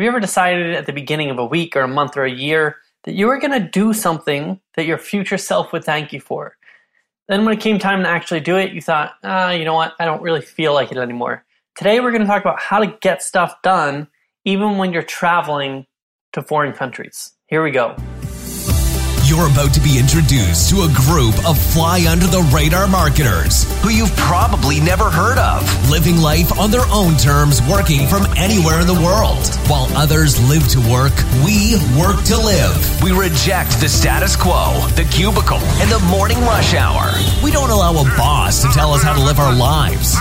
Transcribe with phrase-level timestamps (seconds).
[0.00, 2.30] Have you ever decided at the beginning of a week or a month or a
[2.30, 6.22] year that you were going to do something that your future self would thank you
[6.22, 6.56] for?
[7.28, 9.92] Then when it came time to actually do it, you thought, ah, you know what?
[10.00, 11.44] I don't really feel like it anymore.
[11.76, 14.08] Today we're going to talk about how to get stuff done
[14.46, 15.84] even when you're traveling
[16.32, 17.32] to foreign countries.
[17.48, 17.94] Here we go.
[19.30, 23.90] You're about to be introduced to a group of fly under the radar marketers who
[23.90, 25.62] you've probably never heard of.
[25.88, 29.46] living life on their own terms, working from anywhere in the world.
[29.70, 31.14] While others live to work,
[31.44, 33.02] we work to live.
[33.02, 37.14] We reject the status quo, the cubicle, and the morning rush hour.
[37.42, 40.16] We don't allow a boss to tell us how to live our lives.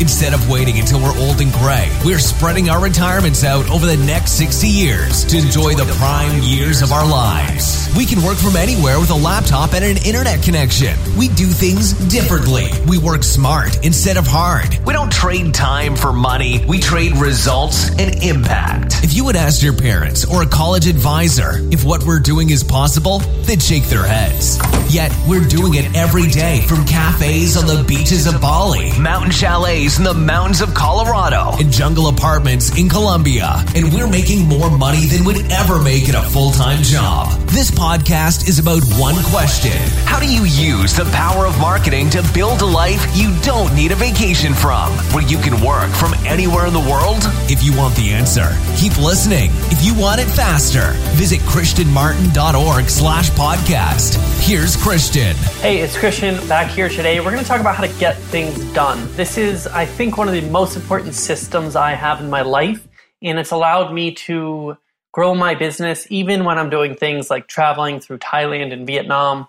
[0.00, 3.96] Instead of waiting until we're old and gray, we're spreading our retirements out over the
[3.98, 7.88] next 60 years to enjoy the prime years of our lives.
[7.96, 10.96] We can work from anywhere with a laptop and an internet connection.
[11.18, 12.68] We do things differently.
[12.86, 14.78] We work smart instead of hard.
[14.86, 19.02] We don't trade time for money, we trade results and impact.
[19.02, 22.62] If you would ask your parents or a college advisor if what we're doing is
[22.62, 24.58] possible, they'd shake their heads.
[24.88, 29.98] Yet, we're doing it every day from cafes on the beaches of Bali Mountain chalets
[29.98, 31.56] in the mountains of Colorado.
[31.58, 33.64] and jungle apartments in Colombia.
[33.74, 37.32] And we're making more money than we'd ever make in a full time job.
[37.48, 39.76] This podcast is about one question.
[40.04, 43.92] How do you use the power of marketing to build a life you don't need
[43.92, 47.22] a vacation from, where you can work from anywhere in the world?
[47.48, 49.50] If you want the answer, keep listening.
[49.72, 54.16] If you want it faster, visit christianmartin.org slash podcast.
[54.44, 55.36] Here's Christian.
[55.60, 57.20] Hey, it's Christian back here today.
[57.20, 59.08] We're going to talk about how to get things done.
[59.16, 62.86] This is, I think, one of the most important systems I have in my life,
[63.22, 64.76] and it's allowed me to
[65.16, 69.48] grow my business even when I'm doing things like traveling through Thailand and Vietnam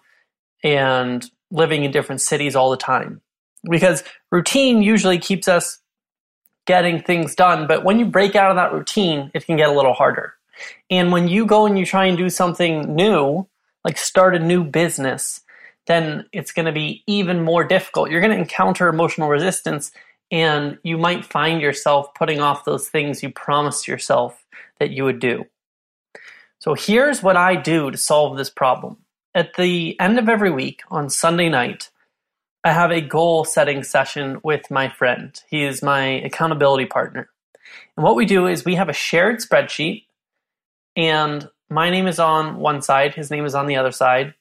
[0.63, 3.19] and living in different cities all the time.
[3.69, 4.01] Because
[4.31, 5.79] routine usually keeps us
[6.67, 9.73] getting things done, but when you break out of that routine, it can get a
[9.73, 10.35] little harder.
[10.89, 13.45] And when you go and you try and do something new,
[13.83, 15.41] like start a new business,
[15.87, 18.09] then it's going to be even more difficult.
[18.09, 19.91] You're going to encounter emotional resistance
[20.31, 24.45] and you might find yourself putting off those things you promised yourself
[24.79, 25.45] that you would do.
[26.59, 28.97] So here's what I do to solve this problem.
[29.35, 31.89] At the end of every week on Sunday night,
[32.63, 35.39] I have a goal setting session with my friend.
[35.49, 37.29] He is my accountability partner.
[37.95, 40.05] And what we do is we have a shared spreadsheet,
[40.95, 44.33] and my name is on one side, his name is on the other side,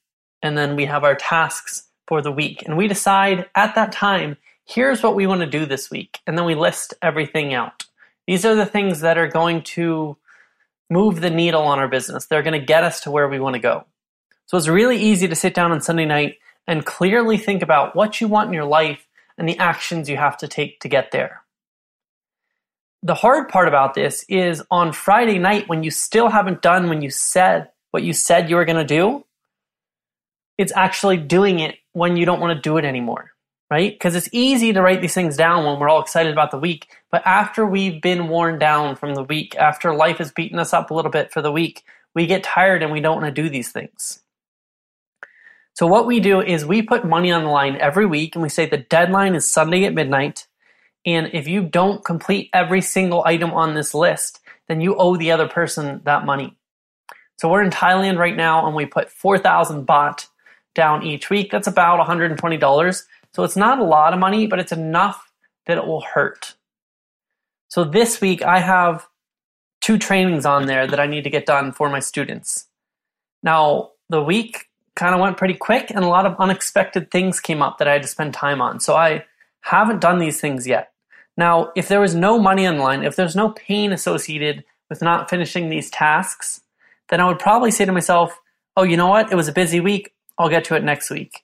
[0.42, 2.62] and then we have our tasks for the week.
[2.64, 6.20] And we decide at that time, here's what we want to do this week.
[6.26, 7.84] And then we list everything out.
[8.26, 10.16] These are the things that are going to
[10.90, 12.26] move the needle on our business.
[12.26, 13.84] They're going to get us to where we want to go.
[14.46, 16.36] So it's really easy to sit down on Sunday night
[16.66, 19.06] and clearly think about what you want in your life
[19.38, 21.42] and the actions you have to take to get there.
[23.02, 27.02] The hard part about this is on Friday night when you still haven't done when
[27.02, 29.24] you said what you said you were going to do,
[30.58, 33.30] it's actually doing it when you don't want to do it anymore,
[33.70, 33.92] right?
[33.92, 36.88] Because it's easy to write these things down when we're all excited about the week,
[37.10, 40.90] but after we've been worn down from the week, after life has beaten us up
[40.90, 41.82] a little bit for the week,
[42.14, 44.20] we get tired and we don't want to do these things.
[45.74, 48.48] So what we do is we put money on the line every week and we
[48.48, 50.46] say the deadline is Sunday at midnight.
[51.04, 55.32] And if you don't complete every single item on this list, then you owe the
[55.32, 56.56] other person that money.
[57.38, 60.26] So we're in Thailand right now and we put 4,000 baht
[60.74, 61.50] down each week.
[61.50, 63.02] That's about $120.
[63.36, 65.30] So it's not a lot of money, but it's enough
[65.66, 66.54] that it will hurt.
[67.68, 69.06] So this week I have
[69.82, 72.68] two trainings on there that I need to get done for my students.
[73.42, 77.60] Now, the week kind of went pretty quick and a lot of unexpected things came
[77.60, 78.80] up that I had to spend time on.
[78.80, 79.26] So I
[79.60, 80.92] haven't done these things yet.
[81.36, 85.02] Now, if there was no money on the line, if there's no pain associated with
[85.02, 86.62] not finishing these tasks,
[87.10, 88.40] then I would probably say to myself,
[88.78, 89.30] oh, you know what?
[89.30, 90.14] It was a busy week.
[90.38, 91.42] I'll get to it next week.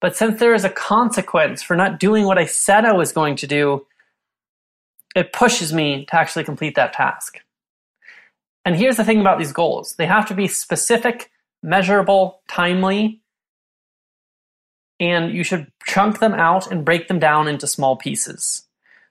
[0.00, 3.36] But since there is a consequence for not doing what I said I was going
[3.36, 3.86] to do,
[5.14, 7.38] it pushes me to actually complete that task.
[8.64, 11.30] And here's the thing about these goals they have to be specific,
[11.62, 13.22] measurable, timely,
[15.00, 18.64] and you should chunk them out and break them down into small pieces.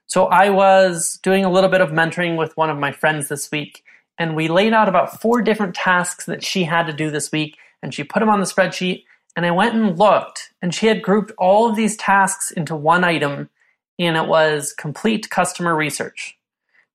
[0.06, 3.50] So I was doing a little bit of mentoring with one of my friends this
[3.50, 3.82] week,
[4.18, 7.56] and we laid out about four different tasks that she had to do this week,
[7.82, 9.04] and she put them on the spreadsheet.
[9.36, 13.04] And I went and looked, and she had grouped all of these tasks into one
[13.04, 13.50] item,
[13.98, 16.38] and it was complete customer research.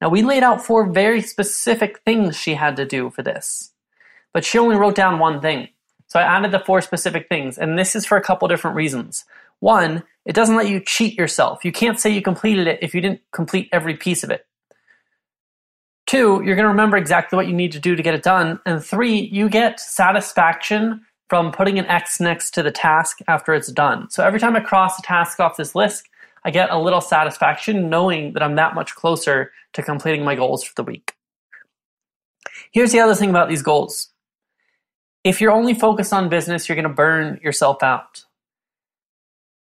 [0.02, 3.72] Now, we laid out four very specific things she had to do for this,
[4.34, 5.70] but she only wrote down one thing.
[6.08, 9.24] So I added the four specific things, and this is for a couple different reasons.
[9.60, 11.64] One, it doesn't let you cheat yourself.
[11.64, 14.48] You can't say you completed it if you didn't complete every piece of it.
[16.08, 18.60] Two, you're going to remember exactly what you need to do to get it done.
[18.66, 23.72] And three, you get satisfaction from putting an X next to the task after it's
[23.72, 24.10] done.
[24.10, 26.10] So every time I cross a task off this list,
[26.44, 30.62] I get a little satisfaction knowing that I'm that much closer to completing my goals
[30.62, 31.14] for the week.
[32.74, 34.10] Here's the other thing about these goals.
[35.24, 38.26] If you're only focused on business, you're going to burn yourself out.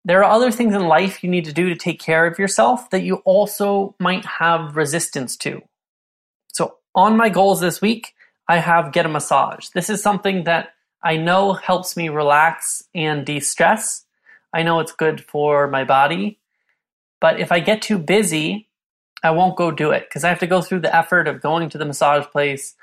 [0.04, 2.90] There are other things in life you need to do to take care of yourself
[2.90, 5.62] that you also might have resistance to.
[6.52, 8.14] So, on my goals this week,
[8.50, 9.70] I have get a massage.
[9.70, 14.06] This is something that I know helps me relax and de stress.
[14.54, 16.40] I know it's good for my body.
[17.20, 18.68] But if I get too busy,
[19.24, 21.70] I won't go do it because I have to go through the effort of going
[21.70, 22.76] to the massage place,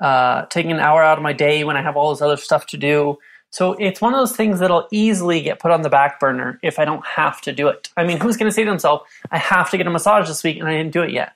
[0.00, 2.66] uh, taking an hour out of my day when I have all this other stuff
[2.66, 3.18] to do.
[3.50, 6.78] So it's one of those things that'll easily get put on the back burner if
[6.78, 7.88] I don't have to do it.
[7.96, 10.42] I mean, who's going to say to himself, I have to get a massage this
[10.42, 11.32] week and I didn't do it yet?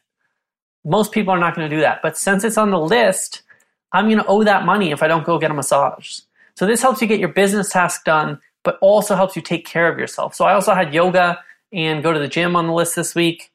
[0.85, 2.01] Most people are not going to do that.
[2.03, 3.43] But since it's on the list,
[3.93, 6.21] I'm going to owe that money if I don't go get a massage.
[6.55, 9.91] So this helps you get your business task done, but also helps you take care
[9.91, 10.35] of yourself.
[10.35, 11.43] So I also had yoga
[11.73, 13.51] and go to the gym on the list this week.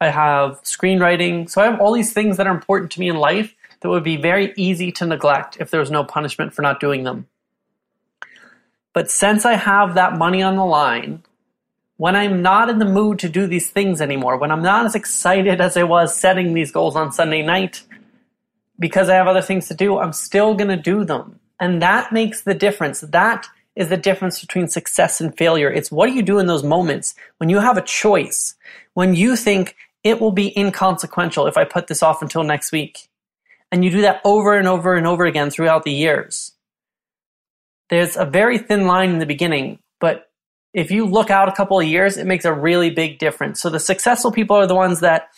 [0.00, 1.48] I have screenwriting.
[1.48, 4.04] So I have all these things that are important to me in life that would
[4.04, 7.26] be very easy to neglect if there was no punishment for not doing them.
[8.92, 11.22] But since I have that money on the line,
[11.96, 14.94] when I'm not in the mood to do these things anymore, when I'm not as
[14.94, 17.82] excited as I was setting these goals on Sunday night,
[18.80, 21.38] because I have other things to do, I'm still going to do them.
[21.60, 23.02] And that makes the difference.
[23.02, 23.46] That
[23.76, 25.70] is the difference between success and failure.
[25.70, 28.56] It's what do you do in those moments when you have a choice,
[28.94, 33.08] when you think it will be inconsequential if I put this off until next week.
[33.70, 36.52] And you do that over and over and over again throughout the years.
[37.90, 40.30] There's a very thin line in the beginning, but
[40.72, 43.60] if you look out a couple of years, it makes a really big difference.
[43.60, 45.28] So the successful people are the ones that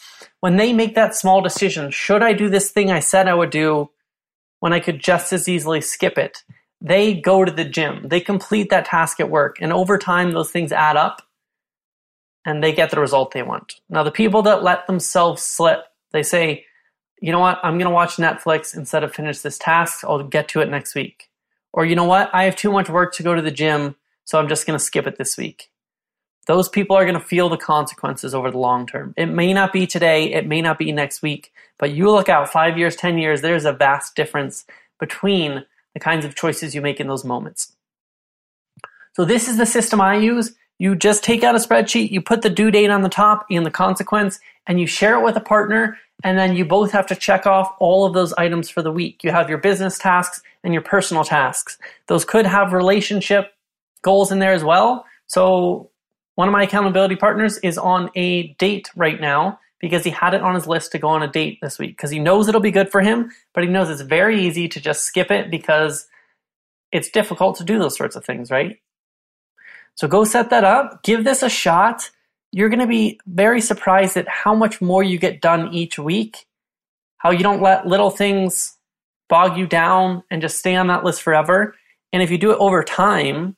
[0.43, 3.51] when they make that small decision, should I do this thing I said I would
[3.51, 3.91] do
[4.59, 6.43] when I could just as easily skip it?
[6.81, 10.51] They go to the gym, they complete that task at work, and over time, those
[10.51, 11.23] things add up
[12.45, 13.75] and they get the result they want.
[13.89, 16.65] Now, the people that let themselves slip, they say,
[17.21, 20.03] you know what, I'm going to watch Netflix instead of finish this task.
[20.03, 21.31] I'll get to it next week.
[21.73, 23.95] Or, you know what, I have too much work to go to the gym,
[24.25, 25.71] so I'm just going to skip it this week.
[26.47, 29.15] Those people are going to feel the consequences over the long term.
[29.17, 32.49] It may not be today, it may not be next week, but you look out
[32.49, 34.65] five years, 10 years, there's a vast difference
[34.99, 37.75] between the kinds of choices you make in those moments.
[39.15, 40.55] So, this is the system I use.
[40.79, 43.65] You just take out a spreadsheet, you put the due date on the top and
[43.65, 47.15] the consequence, and you share it with a partner, and then you both have to
[47.15, 49.23] check off all of those items for the week.
[49.23, 51.79] You have your business tasks and your personal tasks.
[52.09, 53.53] Those could have relationship
[54.03, 55.07] goals in there as well.
[55.27, 55.91] So,
[56.35, 60.43] one of my accountability partners is on a date right now because he had it
[60.43, 62.71] on his list to go on a date this week because he knows it'll be
[62.71, 66.07] good for him, but he knows it's very easy to just skip it because
[66.93, 68.79] it's difficult to do those sorts of things, right?
[69.95, 72.11] So go set that up, give this a shot.
[72.53, 76.47] You're going to be very surprised at how much more you get done each week,
[77.19, 78.77] how you don't let little things
[79.29, 81.75] bog you down and just stay on that list forever.
[82.13, 83.57] And if you do it over time,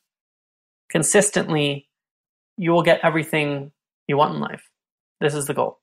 [0.89, 1.89] consistently,
[2.57, 3.73] you will get everything
[4.09, 4.71] you want in life.
[5.21, 5.79] This is the goal.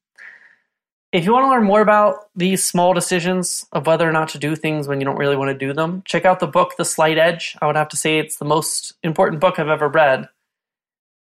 [1.11, 4.37] If you want to learn more about these small decisions of whether or not to
[4.37, 6.85] do things when you don't really want to do them, check out the book, The
[6.85, 7.57] Slight Edge.
[7.61, 10.29] I would have to say it's the most important book I've ever read.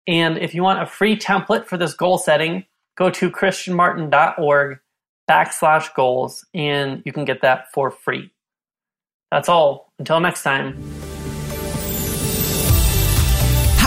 [0.05, 2.65] And if you want a free template for this goal setting,
[2.97, 4.79] go to christianmartin.org
[5.29, 8.31] backslash goals and you can get that for free.
[9.31, 9.91] That's all.
[9.99, 10.96] Until next time.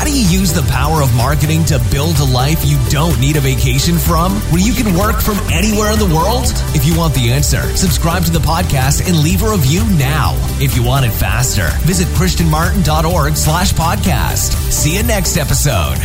[0.01, 3.37] How do you use the power of marketing to build a life you don't need
[3.37, 6.47] a vacation from, where you can work from anywhere in the world?
[6.75, 10.37] If you want the answer, subscribe to the podcast and leave a review now.
[10.59, 14.55] If you want it faster, visit christianmartin.org slash podcast.
[14.73, 15.99] See you next episode.